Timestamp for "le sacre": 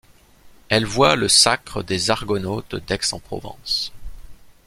1.15-1.83